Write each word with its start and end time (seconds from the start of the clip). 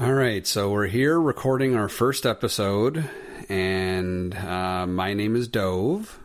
All 0.00 0.14
right, 0.14 0.46
so 0.46 0.70
we're 0.70 0.86
here 0.86 1.20
recording 1.20 1.76
our 1.76 1.90
first 1.90 2.24
episode, 2.24 3.10
and 3.50 4.34
uh, 4.34 4.86
my 4.86 5.12
name 5.12 5.36
is 5.36 5.46
Dove. 5.46 6.18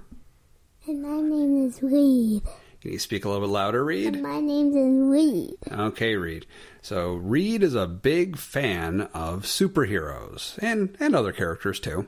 And 0.87 1.03
my 1.03 1.19
name 1.19 1.67
is 1.67 1.83
Reed. 1.83 2.41
Can 2.79 2.93
you 2.93 2.99
speak 2.99 3.25
a 3.25 3.27
little 3.27 3.45
bit 3.45 3.51
louder, 3.51 3.83
Reed? 3.83 4.13
And 4.13 4.23
my 4.23 4.39
name 4.39 4.69
is 4.69 5.11
Reed. 5.11 5.55
Okay, 5.69 6.15
Reed. 6.15 6.45
So 6.81 7.15
Reed 7.15 7.63
is 7.63 7.75
a 7.75 7.85
big 7.85 8.37
fan 8.37 9.09
of 9.13 9.41
superheroes 9.43 10.57
and 10.59 10.95
and 11.01 11.13
other 11.13 11.33
characters 11.33 11.81
too. 11.81 12.07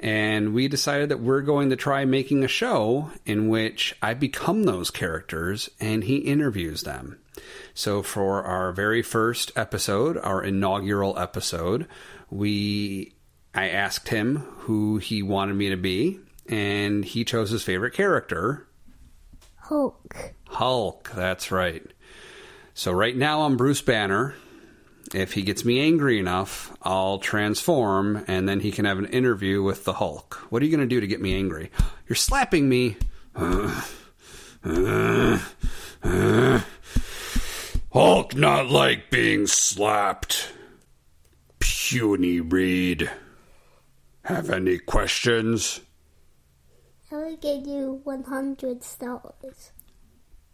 And 0.00 0.54
we 0.54 0.68
decided 0.68 1.10
that 1.10 1.20
we're 1.20 1.42
going 1.42 1.68
to 1.68 1.76
try 1.76 2.06
making 2.06 2.44
a 2.44 2.48
show 2.48 3.10
in 3.26 3.48
which 3.48 3.94
I 4.00 4.14
become 4.14 4.64
those 4.64 4.90
characters 4.90 5.68
and 5.78 6.04
he 6.04 6.16
interviews 6.16 6.84
them. 6.84 7.18
So 7.74 8.02
for 8.02 8.42
our 8.42 8.72
very 8.72 9.02
first 9.02 9.52
episode, 9.56 10.16
our 10.18 10.42
inaugural 10.42 11.18
episode, 11.18 11.86
we 12.30 13.14
I 13.54 13.68
asked 13.68 14.08
him 14.08 14.36
who 14.36 14.98
he 14.98 15.22
wanted 15.22 15.54
me 15.54 15.70
to 15.70 15.76
be 15.76 16.20
and 16.48 17.04
he 17.04 17.24
chose 17.24 17.50
his 17.50 17.62
favorite 17.62 17.94
character, 17.94 18.66
Hulk. 19.56 20.34
Hulk. 20.48 21.10
That's 21.14 21.50
right. 21.50 21.82
So 22.74 22.92
right 22.92 23.16
now 23.16 23.42
I'm 23.42 23.56
Bruce 23.56 23.80
Banner. 23.80 24.34
If 25.14 25.32
he 25.32 25.42
gets 25.42 25.64
me 25.64 25.80
angry 25.80 26.18
enough, 26.18 26.76
I'll 26.82 27.18
transform 27.18 28.24
and 28.26 28.48
then 28.48 28.60
he 28.60 28.72
can 28.72 28.84
have 28.84 28.98
an 28.98 29.06
interview 29.06 29.62
with 29.62 29.84
the 29.84 29.94
Hulk. 29.94 30.34
What 30.50 30.60
are 30.60 30.66
you 30.66 30.70
going 30.70 30.86
to 30.86 30.94
do 30.94 31.00
to 31.00 31.06
get 31.06 31.20
me 31.20 31.34
angry? 31.34 31.70
You're 32.08 32.16
slapping 32.16 32.68
me. 32.68 32.96
Hulk 37.94 38.34
not 38.34 38.70
like 38.70 39.08
being 39.08 39.46
slapped. 39.46 40.52
Puny 41.60 42.40
Reed. 42.40 43.08
Have 44.24 44.50
any 44.50 44.78
questions? 44.78 45.80
I 47.12 47.14
will 47.14 47.36
give 47.36 47.68
you 47.68 48.00
100 48.02 48.82
stars. 48.82 49.70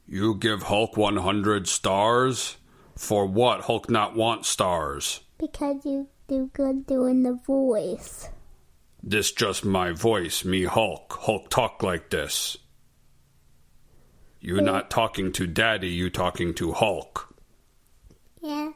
You 0.06 0.34
give 0.34 0.64
Hulk 0.64 0.98
100 0.98 1.66
stars? 1.66 2.58
For 2.94 3.24
what? 3.24 3.62
Hulk 3.62 3.88
not 3.88 4.14
want 4.14 4.44
stars. 4.44 5.20
Because 5.38 5.86
you 5.86 6.08
do 6.28 6.50
good 6.52 6.86
doing 6.86 7.22
the 7.22 7.32
voice. 7.32 8.28
This 9.02 9.32
just 9.32 9.64
my 9.64 9.92
voice, 9.92 10.44
me 10.44 10.64
Hulk. 10.64 11.16
Hulk 11.22 11.48
talk 11.48 11.82
like 11.82 12.10
this. 12.10 12.58
You 14.40 14.60
not 14.60 14.90
talking 14.90 15.32
to 15.32 15.46
Daddy, 15.46 15.88
you 15.88 16.10
talking 16.10 16.52
to 16.54 16.72
Hulk. 16.72 17.28
Yeah. 18.42 18.70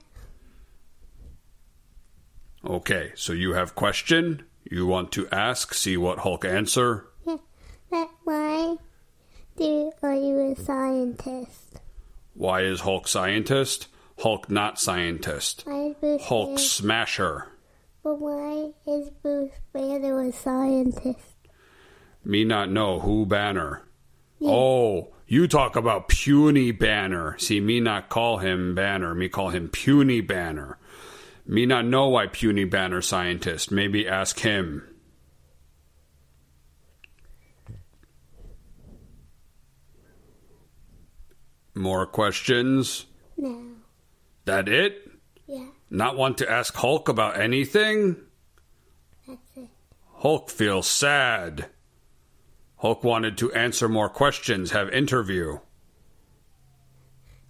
Okay, 2.65 3.13
so 3.15 3.33
you 3.33 3.53
have 3.53 3.75
question? 3.75 4.45
You 4.65 4.87
want 4.87 5.13
to 5.13 5.29
ask, 5.29 5.75
see 5.75 5.97
what 5.97 6.21
Hulk 6.21 6.45
answer? 6.45 7.07
Yeah. 7.27 8.07
Why 8.25 8.77
do 9.57 9.93
are 10.03 10.15
you 10.15 10.53
a 10.53 10.57
scientist? 10.57 11.81
Why 12.33 12.63
is 12.63 12.81
Hulk 12.81 13.07
scientist? 13.07 13.89
Hulk 14.19 14.51
not 14.51 14.81
scientist. 14.81 15.63
Why 15.67 15.89
is 15.89 15.95
Bruce 16.01 16.25
Hulk 16.25 16.49
Banner, 16.49 16.59
smasher. 16.59 17.49
but 18.03 18.21
why 18.21 18.71
is 18.87 19.11
Bruce 19.23 19.53
Banner 19.73 20.21
a 20.23 20.33
scientist? 20.33 21.37
Me 22.25 22.45
not 22.45 22.71
know 22.71 23.01
who 23.01 23.27
Banner. 23.27 23.83
Oh, 24.43 25.13
you 25.27 25.47
talk 25.47 25.77
about 25.77 26.09
puny 26.09 26.71
Banner. 26.73 27.37
See, 27.39 27.61
me 27.61 27.81
not 27.81 28.09
call 28.09 28.39
him 28.39 28.75
Banner. 28.75 29.15
Me 29.15 29.29
call 29.29 29.51
him 29.51 29.69
puny 29.69 30.21
Banner. 30.21 30.79
Me 31.47 31.67
not 31.67 31.85
know 31.85 32.09
why 32.09 32.27
puny 32.27 32.65
Banner 32.65 33.03
scientist. 33.03 33.71
Maybe 33.71 34.09
ask 34.09 34.39
him. 34.41 34.83
More 41.75 42.07
questions? 42.07 43.07
No. 43.37 43.63
That 44.45 44.69
it? 44.69 45.11
Yeah, 45.47 45.67
Not 45.91 46.17
want 46.17 46.39
to 46.39 46.51
ask 46.51 46.75
Hulk 46.75 47.09
about 47.09 47.39
anything? 47.39 48.17
that's 49.27 49.57
it. 49.57 49.69
Hulk 50.19 50.51
feels 50.51 50.87
sad. 50.87 51.67
Hulk 52.77 53.03
wanted 53.05 53.37
to 53.39 53.53
answer 53.53 53.89
more 53.89 54.09
questions, 54.09 54.71
have 54.71 54.89
interview. 54.91 55.59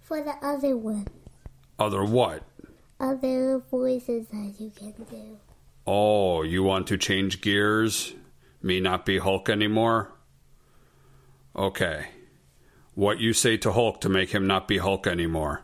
For 0.01 0.21
the 0.21 0.33
other 0.41 0.75
one. 0.75 1.07
Other 1.77 2.03
what? 2.03 2.43
Other 3.05 3.59
voices 3.69 4.25
that 4.29 4.55
you 4.57 4.71
can 4.71 4.93
do. 5.07 5.37
Oh, 5.85 6.41
you 6.41 6.63
want 6.63 6.87
to 6.87 6.97
change 6.97 7.39
gears? 7.39 8.15
Me 8.63 8.79
not 8.79 9.05
be 9.05 9.19
Hulk 9.19 9.47
anymore? 9.47 10.11
Okay. 11.55 12.07
What 12.95 13.19
you 13.19 13.31
say 13.31 13.57
to 13.57 13.71
Hulk 13.71 14.01
to 14.01 14.09
make 14.09 14.31
him 14.31 14.47
not 14.47 14.67
be 14.67 14.79
Hulk 14.79 15.05
anymore? 15.05 15.61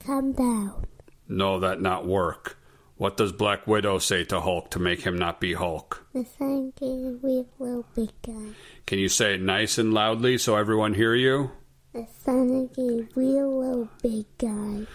Come 0.00 0.32
down. 0.32 0.86
No, 1.28 1.60
that 1.60 1.82
not 1.82 2.06
work. 2.06 2.56
What 2.96 3.18
does 3.18 3.32
Black 3.32 3.66
Widow 3.66 3.98
say 3.98 4.24
to 4.24 4.40
Hulk 4.40 4.70
to 4.70 4.78
make 4.78 5.02
him 5.02 5.18
not 5.18 5.42
be 5.42 5.52
Hulk? 5.52 6.06
The 6.14 6.24
sun 6.38 6.72
gave 6.80 7.22
we 7.22 7.44
little 7.58 7.84
big 7.94 8.12
guy. 8.22 8.54
Can 8.86 8.98
you 8.98 9.10
say 9.10 9.34
it 9.34 9.42
nice 9.42 9.76
and 9.76 9.92
loudly 9.92 10.38
so 10.38 10.56
everyone 10.56 10.94
hear 10.94 11.14
you? 11.14 11.50
The 11.92 12.06
sun 12.24 12.68
gave 12.68 13.14
real 13.14 13.58
little 13.60 13.90
big 14.00 14.24
guy. 14.38 14.86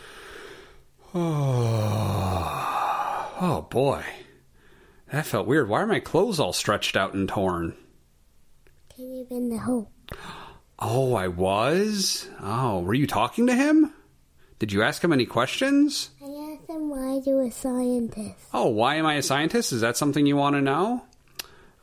Oh, 1.13 2.61
oh 3.41 3.67
boy. 3.69 4.03
That 5.11 5.25
felt 5.25 5.47
weird. 5.47 5.67
Why 5.67 5.81
are 5.81 5.87
my 5.87 5.99
clothes 5.99 6.39
all 6.39 6.53
stretched 6.53 6.95
out 6.95 7.13
and 7.13 7.27
torn? 7.27 7.75
Can 8.95 9.13
you 9.13 9.25
been 9.25 9.49
the 9.49 9.57
hope? 9.57 9.91
Oh, 10.79 11.13
I 11.13 11.27
was? 11.27 12.29
Oh, 12.41 12.79
were 12.79 12.93
you 12.93 13.07
talking 13.07 13.47
to 13.47 13.55
him? 13.55 13.93
Did 14.59 14.71
you 14.71 14.83
ask 14.83 15.03
him 15.03 15.11
any 15.11 15.25
questions? 15.25 16.11
I 16.21 16.53
asked 16.53 16.69
him 16.69 16.89
why 16.89 17.19
you 17.25 17.39
a 17.39 17.51
scientist. 17.51 18.37
Oh, 18.53 18.67
why 18.67 18.95
am 18.95 19.05
I 19.05 19.15
a 19.15 19.23
scientist? 19.23 19.73
Is 19.73 19.81
that 19.81 19.97
something 19.97 20.25
you 20.25 20.37
want 20.37 20.55
to 20.55 20.61
know? 20.61 21.03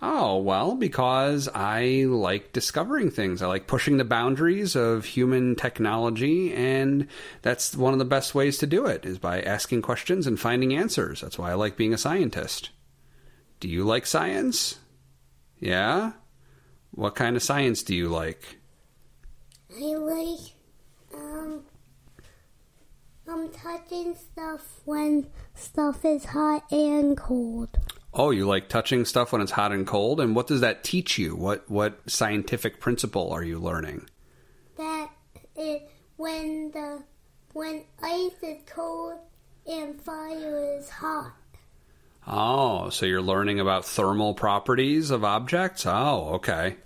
Oh, 0.01 0.39
well, 0.39 0.77
because 0.77 1.49
I 1.53 2.05
like 2.07 2.53
discovering 2.53 3.11
things. 3.11 3.43
I 3.43 3.49
like 3.49 3.67
pushing 3.67 3.97
the 3.97 4.05
boundaries 4.05 4.77
of 4.77 5.05
human 5.05 5.57
technology, 5.57 6.55
and 6.55 7.09
that's 7.43 7.75
one 7.75 7.93
of 7.95 7.99
the 7.99 8.05
best 8.05 8.33
ways 8.33 8.59
to 8.59 8.67
do 8.67 8.87
it 8.87 9.05
is 9.05 9.19
by 9.19 9.41
asking 9.41 9.83
questions 9.83 10.29
and 10.29 10.39
finding 10.39 10.73
answers. 10.73 11.21
That's 11.21 11.37
why 11.37 11.51
I 11.51 11.55
like 11.55 11.77
being 11.77 11.93
a 11.93 11.99
scientist. 11.99 12.71
Do 13.59 13.69
you 13.69 13.83
like 13.83 14.07
science? 14.07 14.79
Yeah? 15.59 16.13
What 16.93 17.17
kind 17.17 17.35
of 17.35 17.43
science 17.43 17.83
do 17.83 17.95
you 17.95 18.09
like? 18.09 18.59
I 19.77 19.95
like 19.97 20.55
um 21.15 21.63
I'm 23.29 23.51
touching 23.51 24.15
stuff 24.15 24.81
when 24.85 25.27
stuff 25.55 26.05
is 26.05 26.25
hot 26.25 26.71
and 26.73 27.17
cold. 27.17 27.77
Oh, 28.21 28.31
you 28.31 28.49
like 28.49 28.69
touching 28.69 29.05
stuff 29.05 29.31
when 29.31 29.41
it's 29.41 29.53
hot 29.53 29.71
and 29.71 29.87
cold? 29.87 30.21
And 30.21 30.35
what 30.35 30.49
does 30.49 30.61
that 30.61 30.83
teach 30.83 31.19
you? 31.19 31.37
What 31.37 31.71
what 31.71 32.01
scientific 32.11 32.81
principle 32.81 33.31
are 33.31 33.45
you 33.45 33.61
learning? 33.61 34.09
That 34.77 35.11
it 35.55 35.89
when 36.17 36.73
the 36.73 37.05
when 37.53 37.85
ice 38.03 38.33
is 38.43 38.59
cold 38.67 39.21
and 39.69 40.01
fire 40.03 40.79
is 40.79 40.91
hot. 40.91 41.33
Oh, 42.27 42.91
so 42.91 43.07
you're 43.07 43.23
learning 43.23 43.61
about 43.61 43.85
thermal 43.85 44.35
properties 44.35 45.13
of 45.13 45.23
objects? 45.23 45.87
Oh, 45.87 46.31
okay. 46.35 46.77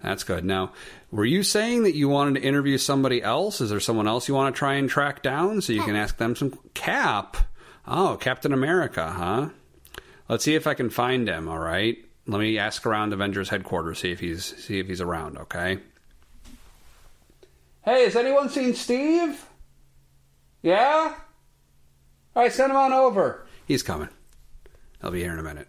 That's 0.00 0.22
good. 0.22 0.44
Now, 0.44 0.72
were 1.10 1.24
you 1.24 1.42
saying 1.42 1.82
that 1.82 1.96
you 1.96 2.08
wanted 2.08 2.40
to 2.40 2.46
interview 2.46 2.78
somebody 2.78 3.20
else? 3.20 3.60
Is 3.60 3.70
there 3.70 3.80
someone 3.80 4.06
else 4.06 4.28
you 4.28 4.34
want 4.34 4.54
to 4.54 4.58
try 4.58 4.74
and 4.74 4.88
track 4.88 5.24
down 5.24 5.60
so 5.60 5.72
you 5.72 5.82
can 5.82 5.96
ask 5.96 6.18
them 6.18 6.36
some 6.36 6.56
Cap? 6.72 7.36
Oh, 7.84 8.16
Captain 8.20 8.52
America, 8.52 9.10
huh? 9.10 9.48
Let's 10.28 10.44
see 10.44 10.54
if 10.54 10.66
I 10.66 10.74
can 10.74 10.90
find 10.90 11.26
him, 11.28 11.48
all 11.48 11.58
right? 11.58 11.96
Let 12.26 12.40
me 12.40 12.58
ask 12.58 12.84
around 12.84 13.14
Avengers 13.14 13.48
headquarters 13.48 14.00
see 14.00 14.12
if 14.12 14.20
he's 14.20 14.44
see 14.44 14.78
if 14.78 14.86
he's 14.86 15.00
around, 15.00 15.38
okay? 15.38 15.78
Hey, 17.82 18.04
has 18.04 18.16
anyone 18.16 18.50
seen 18.50 18.74
Steve? 18.74 19.42
Yeah? 20.60 21.14
All 22.36 22.42
right, 22.42 22.52
send 22.52 22.70
him 22.70 22.76
on 22.76 22.92
over. 22.92 23.46
He's 23.66 23.82
coming. 23.82 24.10
I'll 25.02 25.10
be 25.10 25.22
here 25.22 25.32
in 25.32 25.38
a 25.38 25.42
minute. 25.42 25.68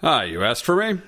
Hi, 0.00 0.24
you 0.24 0.42
asked 0.42 0.64
for 0.64 0.76
me? 0.76 1.02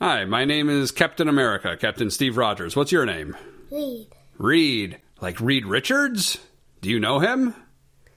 Hi, 0.00 0.24
my 0.24 0.44
name 0.44 0.68
is 0.68 0.90
Captain 0.90 1.28
America, 1.28 1.76
Captain 1.76 2.10
Steve 2.10 2.36
Rogers. 2.36 2.76
What's 2.76 2.92
your 2.92 3.06
name? 3.06 3.36
Reed. 3.70 4.08
Reed. 4.36 4.98
Like 5.22 5.40
Reed 5.40 5.64
Richards? 5.64 6.38
Do 6.80 6.90
you 6.90 6.98
know 6.98 7.20
him? 7.20 7.54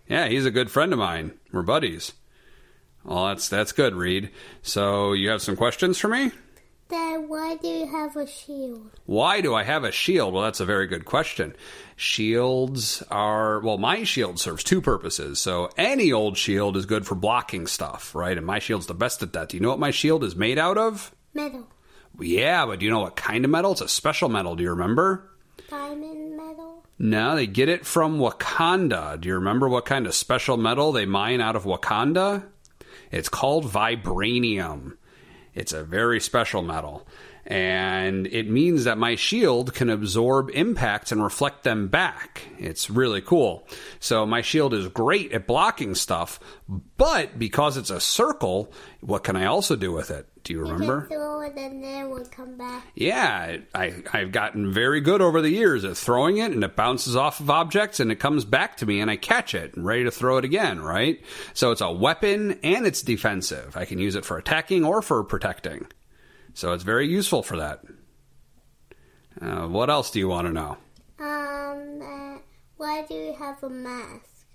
Yeah, 0.07 0.28
he's 0.28 0.46
a 0.46 0.52
good 0.52 0.72
friend 0.72 0.92
of 0.92 0.98
mine. 0.98 1.34
We're 1.52 1.62
buddies. 1.62 2.13
Well, 3.04 3.28
that's 3.28 3.48
that's 3.48 3.72
good, 3.72 3.94
Reed. 3.94 4.31
So 4.63 5.13
you 5.13 5.30
have 5.30 5.44
some 5.44 5.56
questions 5.56 6.00
for 6.00 6.07
me? 6.07 6.31
Then 6.88 7.30
why 7.30 7.57
do 7.62 7.68
you 7.68 7.86
have 7.88 8.16
a 8.16 8.25
shield? 8.28 8.90
Why 9.06 9.42
do 9.42 9.54
I 9.54 9.63
have 9.63 9.84
a 9.84 9.92
shield? 9.92 10.34
Well, 10.34 10.44
that's 10.44 10.60
a 10.60 10.66
very 10.66 10.88
good 10.88 11.06
question. 11.06 11.56
Shields 11.96 13.04
are, 13.12 13.60
well, 13.60 13.78
my 13.78 14.04
shield 14.04 14.40
serves 14.40 14.63
two 14.63 14.81
purposes. 14.81 15.40
So 15.40 15.69
any 15.78 16.12
old 16.12 16.38
shield 16.38 16.75
is 16.75 16.86
good 16.88 17.06
for 17.06 17.16
blocking 17.16 17.68
stuff, 17.68 18.16
right? 18.16 18.38
And 18.38 18.46
my 18.46 18.60
shield's 18.60 18.88
the 18.88 18.94
best 18.96 19.22
at 19.24 19.34
that. 19.34 19.50
Do 19.50 19.58
you 19.58 19.62
know 19.62 19.69
what 19.69 19.80
my 19.80 19.92
shield 19.92 20.24
is 20.24 20.36
made 20.36 20.58
out 20.60 20.78
of? 20.78 21.13
Metal. 21.36 21.68
Yeah, 22.19 22.66
but 22.66 22.80
do 22.80 22.86
you 22.86 22.92
know 22.92 23.01
what 23.01 23.16
kind 23.16 23.46
of 23.46 23.51
metal? 23.51 23.74
It's 23.74 23.81
a 23.81 23.88
special 23.88 24.30
metal. 24.30 24.56
Do 24.56 24.63
you 24.63 24.72
remember? 24.72 25.31
Diamond 25.69 26.38
metal. 26.38 26.64
No, 26.97 27.36
they 27.36 27.47
get 27.47 27.68
it 27.68 27.86
from 27.86 28.19
Wakanda. 28.19 29.19
Do 29.19 29.27
you 29.27 29.36
remember 29.36 29.68
what 29.68 29.86
kind 29.86 30.07
of 30.07 30.13
special 30.13 30.56
metal 30.56 30.92
they 30.92 31.06
mine 31.06 31.42
out 31.42 31.56
of 31.56 31.65
Wakanda? 31.65 32.45
It's 33.12 33.30
called 33.30 33.65
vibranium. 33.65 34.97
It's 35.53 35.74
a 35.74 35.83
very 35.83 36.19
special 36.19 36.62
metal. 36.62 37.06
And 37.45 38.25
it 38.27 38.50
means 38.50 38.86
that 38.86 38.97
my 38.97 39.15
shield 39.15 39.74
can 39.74 39.89
absorb 39.89 40.50
impacts 40.53 41.12
and 41.12 41.24
reflect 41.24 41.63
them 41.63 41.88
back. 41.89 42.44
It's 42.57 42.89
really 42.89 43.21
cool. 43.21 43.68
So 44.00 44.25
my 44.25 44.42
shield 44.42 44.74
is 44.74 44.88
great 44.88 45.31
at 45.31 45.45
blocking 45.45 45.94
stuff, 45.94 46.39
but 46.97 47.38
because 47.38 47.77
it's 47.77 47.92
a 47.92 48.00
circle, 48.00 48.71
what 49.01 49.24
can 49.24 49.36
I 49.36 49.45
also 49.45 49.75
do 49.75 49.92
with 49.92 50.09
it? 50.09 50.27
Do 50.44 50.53
you 50.53 50.62
remember? 50.62 50.94
You 50.95 51.00
can 51.01 51.09
throw 51.09 51.42
it 51.42 51.56
and 51.56 51.83
then 51.83 52.06
it 52.06 52.09
will 52.09 52.25
come 52.25 52.57
back. 52.57 52.83
Yeah, 52.95 53.57
I, 53.74 54.03
I've 54.12 54.31
gotten 54.31 54.71
very 54.71 55.01
good 55.01 55.21
over 55.21 55.41
the 55.41 55.50
years 55.50 55.83
at 55.86 55.98
throwing 55.98 56.38
it, 56.38 56.51
and 56.51 56.63
it 56.63 56.75
bounces 56.75 57.15
off 57.15 57.39
of 57.39 57.50
objects, 57.50 58.00
and 58.00 58.12
it 58.12 58.19
comes 58.19 58.45
back 58.45 58.77
to 58.77 58.86
me, 58.86 59.00
and 59.00 59.09
I 59.09 59.15
catch 59.15 59.56
it 59.56 59.75
and 59.75 59.86
ready 59.86 60.03
to 60.03 60.12
throw 60.12 60.38
it 60.38 60.45
again, 60.45 60.81
right? 60.81 61.24
So 61.53 61.71
it's 61.71 61.81
a 61.81 61.91
weapon 61.91 62.59
and 62.63 62.86
it's 62.86 63.01
defensive. 63.01 63.77
I 63.77 63.86
can 63.86 64.00
use 64.00 64.15
it 64.15 64.25
for 64.25 64.38
attacking 64.38 64.83
or 64.83 65.01
for 65.01 65.24
protecting. 65.24 65.88
So 66.56 66.72
it's 66.72 66.84
very 66.84 67.07
useful 67.07 67.44
for 67.44 67.57
that. 67.57 67.81
Uh, 69.42 69.68
what 69.68 69.90
else 69.90 70.10
do 70.10 70.19
you 70.19 70.30
want 70.30 70.48
to 70.48 70.54
know? 70.54 70.78
Um, 71.19 72.02
uh, 72.02 72.40
why 72.78 73.06
do 73.07 73.13
you 73.13 73.34
have 73.38 73.62
a 73.62 73.69
mask? 73.69 74.48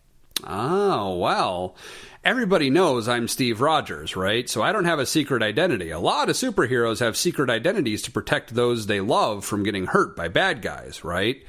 Oh, 0.43 1.19
well, 1.19 1.77
everybody 2.25 2.71
knows 2.71 3.07
I'm 3.07 3.29
Steve 3.29 3.61
Rogers, 3.61 4.17
right? 4.17 4.49
So 4.49 4.63
I 4.63 4.73
don't 4.73 4.87
have 4.87 4.99
a 4.99 5.05
secret 5.05 5.43
identity. 5.43 5.91
A 5.91 5.99
lot 5.99 6.31
of 6.31 6.37
superheroes 6.37 7.01
have 7.01 7.19
secret 7.19 7.51
identities 7.51 8.01
to 8.03 8.11
protect 8.11 8.55
those 8.55 8.87
they 8.87 9.01
love 9.01 9.45
from 9.45 9.63
getting 9.63 9.85
hurt 9.85 10.17
by 10.17 10.29
bad 10.29 10.63
guys, 10.63 11.05
right? 11.05 11.45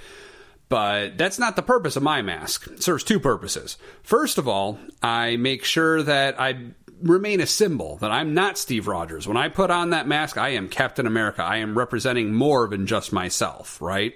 But 0.67 1.17
that's 1.17 1.39
not 1.39 1.55
the 1.55 1.61
purpose 1.61 1.95
of 1.95 2.03
my 2.03 2.21
mask. 2.21 2.67
It 2.67 2.83
serves 2.83 3.05
two 3.05 3.19
purposes. 3.19 3.77
First 4.03 4.37
of 4.37 4.49
all, 4.49 4.79
I 5.01 5.37
make 5.37 5.63
sure 5.63 6.03
that 6.03 6.39
I 6.39 6.71
remain 7.01 7.41
a 7.41 7.45
symbol 7.45 7.97
that 7.97 8.11
I'm 8.11 8.33
not 8.33 8.57
Steve 8.57 8.87
Rogers. 8.87 9.27
When 9.27 9.37
I 9.37 9.49
put 9.49 9.71
on 9.71 9.91
that 9.91 10.07
mask, 10.07 10.37
I 10.37 10.49
am 10.49 10.69
Captain 10.69 11.07
America. 11.07 11.43
I 11.43 11.57
am 11.57 11.77
representing 11.77 12.33
more 12.33 12.67
than 12.67 12.87
just 12.87 13.11
myself, 13.11 13.81
right? 13.81 14.13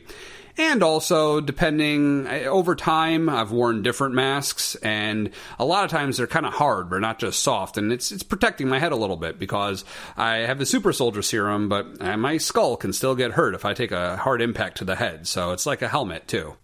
And 0.58 0.84
also, 0.84 1.42
depending 1.42 2.28
over 2.28 2.76
time, 2.76 3.28
I've 3.28 3.52
worn 3.52 3.84
different 3.84 4.16
masks, 4.16 4.76
and 4.76 5.32
a 5.60 5.66
lot 5.66 5.84
of 5.84 5.92
times 5.92 6.16
they're 6.16 6.28
kind 6.28 6.46
of 6.46 6.54
hard, 6.54 6.90
but 6.90 7.00
not 7.00 7.20
just 7.20 7.44
soft. 7.44 7.78
And 7.78 7.92
it's 7.92 8.14
it's 8.14 8.24
protecting 8.24 8.70
my 8.70 8.80
head 8.80 8.94
a 8.94 8.96
little 8.96 9.18
bit 9.18 9.38
because 9.38 9.84
I 10.16 10.38
have 10.38 10.58
the 10.58 10.66
super 10.66 10.94
soldier 10.94 11.22
serum, 11.22 11.68
but 11.68 12.02
uh, 12.02 12.16
my 12.16 12.38
skull 12.38 12.78
can 12.78 12.94
still 12.94 13.16
get 13.16 13.32
hurt 13.32 13.54
if 13.54 13.66
I 13.66 13.74
take 13.74 13.92
a 13.92 14.16
hard 14.16 14.42
impact 14.42 14.78
to 14.78 14.86
the 14.86 14.96
head. 14.96 15.28
So 15.28 15.52
it's 15.52 15.66
like 15.66 15.82
a 15.82 15.90
helmet 15.90 16.26
too. 16.26 16.56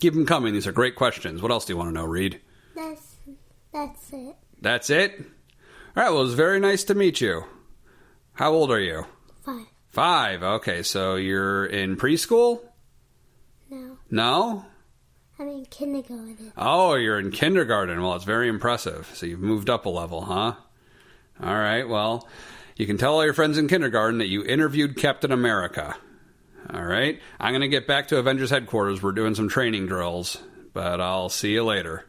Keep 0.00 0.14
them 0.14 0.26
coming. 0.26 0.54
These 0.54 0.66
are 0.66 0.72
great 0.72 0.96
questions. 0.96 1.42
What 1.42 1.50
else 1.50 1.66
do 1.66 1.74
you 1.74 1.76
want 1.76 1.90
to 1.90 1.94
know, 1.94 2.06
Reed? 2.06 2.40
That's 3.72 4.12
it. 4.12 4.36
That's 4.60 4.90
it. 4.90 5.18
All 5.96 6.02
right. 6.02 6.10
Well, 6.10 6.20
it 6.20 6.24
was 6.24 6.34
very 6.34 6.60
nice 6.60 6.84
to 6.84 6.94
meet 6.94 7.20
you. 7.20 7.44
How 8.32 8.52
old 8.52 8.70
are 8.70 8.80
you? 8.80 9.06
Five. 9.44 9.66
Five. 9.88 10.42
Okay, 10.42 10.82
so 10.82 11.16
you're 11.16 11.66
in 11.66 11.96
preschool? 11.96 12.60
No. 13.70 13.98
No? 14.10 14.64
I'm 15.38 15.48
in 15.48 15.66
kindergarten. 15.66 16.52
Oh, 16.56 16.94
you're 16.94 17.18
in 17.18 17.30
kindergarten. 17.30 18.02
Well, 18.02 18.14
it's 18.14 18.24
very 18.24 18.48
impressive. 18.48 19.10
So 19.14 19.26
you've 19.26 19.40
moved 19.40 19.70
up 19.70 19.86
a 19.86 19.88
level, 19.88 20.22
huh? 20.22 20.54
All 21.40 21.54
right, 21.54 21.88
well, 21.88 22.28
you 22.76 22.86
can 22.86 22.98
tell 22.98 23.14
all 23.14 23.24
your 23.24 23.34
friends 23.34 23.58
in 23.58 23.68
kindergarten 23.68 24.18
that 24.18 24.26
you 24.26 24.44
interviewed 24.44 24.96
Captain 24.96 25.30
America. 25.30 25.94
All 26.72 26.84
right, 26.84 27.20
I'm 27.38 27.52
going 27.52 27.60
to 27.60 27.68
get 27.68 27.86
back 27.86 28.08
to 28.08 28.18
Avengers 28.18 28.50
headquarters. 28.50 29.02
We're 29.02 29.12
doing 29.12 29.36
some 29.36 29.48
training 29.48 29.86
drills, 29.86 30.38
but 30.72 31.00
I'll 31.00 31.28
see 31.28 31.52
you 31.52 31.64
later. 31.64 32.04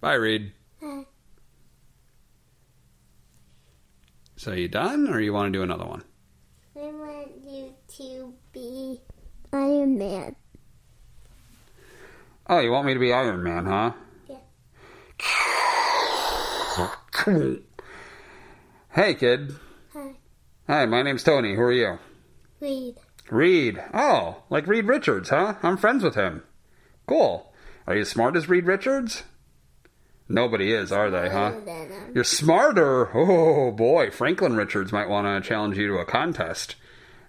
Bye, 0.00 0.14
Reed. 0.14 0.52
Bye. 0.80 1.04
So 4.36 4.52
you 4.52 4.68
done, 4.68 5.08
or 5.08 5.20
you 5.20 5.32
want 5.32 5.52
to 5.52 5.58
do 5.58 5.62
another 5.62 5.84
one? 5.84 6.04
I 6.76 6.80
want 6.80 7.28
you 7.44 7.74
to 7.96 8.34
be 8.52 9.00
Iron 9.52 9.98
Man. 9.98 10.36
Oh, 12.46 12.60
you 12.60 12.70
want 12.70 12.86
me 12.86 12.94
to 12.94 13.00
be 13.00 13.12
Iron 13.12 13.42
Man, 13.42 13.66
huh? 13.66 13.92
Yeah. 14.28 14.36
hey, 18.90 19.14
kid. 19.14 19.56
Hi. 19.92 20.12
Hi, 20.68 20.86
my 20.86 21.02
name's 21.02 21.24
Tony. 21.24 21.56
Who 21.56 21.62
are 21.62 21.72
you? 21.72 21.98
Reed. 22.60 22.94
Reed. 23.30 23.82
Oh, 23.92 24.44
like 24.48 24.68
Reed 24.68 24.86
Richards, 24.86 25.30
huh? 25.30 25.56
I'm 25.64 25.76
friends 25.76 26.04
with 26.04 26.14
him. 26.14 26.44
Cool. 27.06 27.52
Are 27.88 27.94
you 27.96 28.02
as 28.02 28.08
smart 28.08 28.36
as 28.36 28.48
Reed 28.48 28.66
Richards? 28.66 29.24
Nobody 30.28 30.72
is, 30.72 30.92
are 30.92 31.10
they, 31.10 31.30
huh? 31.30 31.46
Other 31.46 31.60
than 31.60 31.90
him. 31.90 32.12
You're 32.14 32.24
smarter. 32.24 33.10
Oh 33.16 33.70
boy, 33.72 34.10
Franklin 34.10 34.56
Richards 34.56 34.92
might 34.92 35.08
want 35.08 35.26
to 35.26 35.48
challenge 35.48 35.78
you 35.78 35.88
to 35.88 35.98
a 35.98 36.04
contest. 36.04 36.76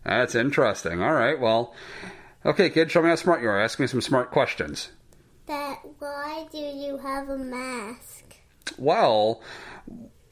That's 0.04 0.36
interesting. 0.36 1.02
All 1.02 1.14
right, 1.14 1.40
well, 1.40 1.74
okay, 2.46 2.70
kid, 2.70 2.92
show 2.92 3.02
me 3.02 3.10
how 3.10 3.16
smart 3.16 3.42
you 3.42 3.50
are. 3.50 3.60
Ask 3.60 3.80
me 3.80 3.88
some 3.88 4.02
smart 4.02 4.32
questions. 4.32 4.90
That 5.48 5.80
why 6.00 6.48
do 6.52 6.58
you 6.58 6.98
have 6.98 7.30
a 7.30 7.38
mask? 7.38 8.36
Well, 8.78 9.42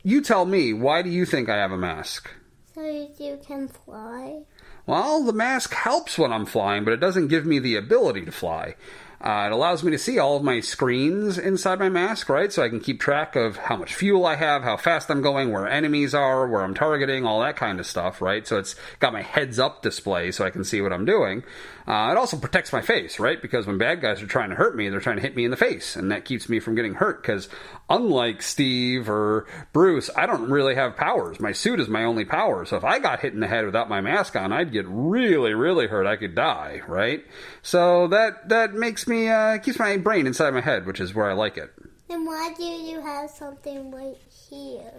you 0.03 0.21
tell 0.21 0.45
me. 0.45 0.73
Why 0.73 1.01
do 1.01 1.09
you 1.09 1.25
think 1.25 1.49
I 1.49 1.57
have 1.57 1.71
a 1.71 1.77
mask? 1.77 2.29
So 2.75 2.81
you 2.83 3.39
can 3.45 3.67
fly? 3.67 4.43
Well, 4.85 5.23
the 5.23 5.33
mask 5.33 5.73
helps 5.73 6.17
when 6.17 6.31
I'm 6.31 6.45
flying, 6.45 6.83
but 6.83 6.93
it 6.93 6.99
doesn't 6.99 7.27
give 7.27 7.45
me 7.45 7.59
the 7.59 7.75
ability 7.75 8.25
to 8.25 8.31
fly. 8.31 8.75
Uh, 9.19 9.47
it 9.47 9.51
allows 9.51 9.83
me 9.83 9.91
to 9.91 9.97
see 9.97 10.19
all 10.19 10.37
of 10.37 10.43
my 10.43 10.59
screens 10.59 11.39
inside 11.39 11.79
my 11.79 11.89
mask, 11.89 12.29
right? 12.29 12.53
So 12.53 12.63
I 12.63 12.69
can 12.69 12.79
keep 12.79 12.99
track 12.99 13.35
of 13.35 13.57
how 13.57 13.75
much 13.75 13.95
fuel 13.95 14.25
I 14.25 14.35
have, 14.35 14.63
how 14.63 14.77
fast 14.77 15.09
I'm 15.09 15.21
going, 15.21 15.51
where 15.51 15.67
enemies 15.67 16.13
are, 16.13 16.47
where 16.47 16.61
I'm 16.61 16.75
targeting, 16.75 17.25
all 17.25 17.41
that 17.41 17.55
kind 17.55 17.79
of 17.79 17.87
stuff, 17.87 18.21
right? 18.21 18.47
So 18.47 18.59
it's 18.59 18.75
got 18.99 19.13
my 19.13 19.23
heads 19.23 19.57
up 19.57 19.81
display 19.81 20.31
so 20.31 20.45
I 20.45 20.51
can 20.51 20.63
see 20.63 20.81
what 20.81 20.93
I'm 20.93 21.05
doing. 21.05 21.43
Uh, 21.87 22.09
it 22.11 22.17
also 22.17 22.37
protects 22.37 22.71
my 22.71 22.81
face, 22.81 23.19
right? 23.19 23.41
Because 23.41 23.65
when 23.65 23.77
bad 23.77 24.01
guys 24.01 24.21
are 24.21 24.27
trying 24.27 24.49
to 24.49 24.55
hurt 24.55 24.75
me, 24.75 24.89
they're 24.89 24.99
trying 24.99 25.15
to 25.15 25.21
hit 25.21 25.35
me 25.35 25.45
in 25.45 25.51
the 25.51 25.57
face, 25.57 25.95
and 25.95 26.11
that 26.11 26.25
keeps 26.25 26.47
me 26.47 26.59
from 26.59 26.75
getting 26.75 26.93
hurt. 26.93 27.21
Because 27.21 27.49
unlike 27.89 28.41
Steve 28.41 29.09
or 29.09 29.45
Bruce, 29.73 30.09
I 30.15 30.25
don't 30.25 30.49
really 30.49 30.75
have 30.75 30.95
powers. 30.95 31.39
My 31.39 31.51
suit 31.51 31.79
is 31.79 31.87
my 31.87 32.03
only 32.03 32.25
power. 32.25 32.65
So 32.65 32.77
if 32.77 32.83
I 32.83 32.99
got 32.99 33.21
hit 33.21 33.33
in 33.33 33.39
the 33.39 33.47
head 33.47 33.65
without 33.65 33.89
my 33.89 34.01
mask 34.01 34.35
on, 34.35 34.51
I'd 34.51 34.71
get 34.71 34.85
really, 34.87 35.53
really 35.53 35.87
hurt. 35.87 36.05
I 36.05 36.15
could 36.15 36.35
die, 36.35 36.81
right? 36.87 37.25
So 37.61 38.07
that 38.07 38.49
that 38.49 38.73
makes 38.73 39.07
me 39.07 39.29
uh, 39.29 39.57
keeps 39.59 39.79
my 39.79 39.97
brain 39.97 40.27
inside 40.27 40.53
my 40.53 40.61
head, 40.61 40.85
which 40.85 40.99
is 40.99 41.13
where 41.13 41.29
I 41.29 41.33
like 41.33 41.57
it. 41.57 41.73
Then 42.07 42.25
why 42.25 42.53
do 42.55 42.63
you 42.63 43.01
have 43.01 43.29
something 43.29 43.91
right 43.91 44.17
here? 44.49 44.93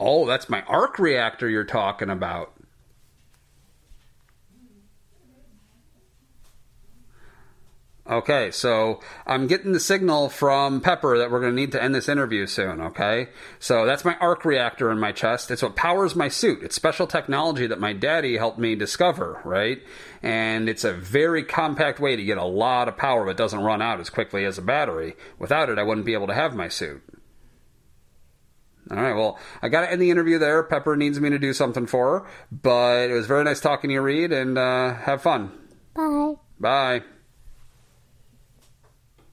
Oh, 0.00 0.26
that's 0.26 0.48
my 0.48 0.62
arc 0.62 0.98
reactor 0.98 1.48
you're 1.48 1.64
talking 1.64 2.10
about. 2.10 2.52
Okay, 8.12 8.50
so 8.50 9.00
I'm 9.26 9.46
getting 9.46 9.72
the 9.72 9.80
signal 9.80 10.28
from 10.28 10.82
Pepper 10.82 11.16
that 11.16 11.30
we're 11.30 11.40
going 11.40 11.52
to 11.52 11.60
need 11.60 11.72
to 11.72 11.82
end 11.82 11.94
this 11.94 12.10
interview 12.10 12.46
soon, 12.46 12.78
okay? 12.82 13.28
So 13.58 13.86
that's 13.86 14.04
my 14.04 14.18
arc 14.18 14.44
reactor 14.44 14.90
in 14.90 14.98
my 14.98 15.12
chest. 15.12 15.50
It's 15.50 15.62
what 15.62 15.76
powers 15.76 16.14
my 16.14 16.28
suit. 16.28 16.62
It's 16.62 16.76
special 16.76 17.06
technology 17.06 17.66
that 17.66 17.80
my 17.80 17.94
daddy 17.94 18.36
helped 18.36 18.58
me 18.58 18.74
discover, 18.74 19.40
right? 19.46 19.82
And 20.22 20.68
it's 20.68 20.84
a 20.84 20.92
very 20.92 21.42
compact 21.42 22.00
way 22.00 22.14
to 22.14 22.22
get 22.22 22.36
a 22.36 22.44
lot 22.44 22.86
of 22.86 22.98
power 22.98 23.24
but 23.24 23.38
doesn't 23.38 23.60
run 23.60 23.80
out 23.80 23.98
as 23.98 24.10
quickly 24.10 24.44
as 24.44 24.58
a 24.58 24.62
battery. 24.62 25.16
Without 25.38 25.70
it, 25.70 25.78
I 25.78 25.82
wouldn't 25.82 26.04
be 26.04 26.12
able 26.12 26.26
to 26.26 26.34
have 26.34 26.54
my 26.54 26.68
suit. 26.68 27.02
All 28.90 28.98
right, 28.98 29.16
well, 29.16 29.38
I 29.62 29.70
got 29.70 29.82
to 29.82 29.90
end 29.90 30.02
the 30.02 30.10
interview 30.10 30.38
there. 30.38 30.62
Pepper 30.64 30.96
needs 30.96 31.18
me 31.18 31.30
to 31.30 31.38
do 31.38 31.54
something 31.54 31.86
for 31.86 32.20
her, 32.20 32.26
but 32.50 33.08
it 33.08 33.14
was 33.14 33.26
very 33.26 33.44
nice 33.44 33.60
talking 33.60 33.88
to 33.88 33.94
you, 33.94 34.02
Reed, 34.02 34.32
and 34.32 34.58
uh, 34.58 34.92
have 34.92 35.22
fun. 35.22 35.52
Bye. 35.94 36.34
Bye. 36.60 37.02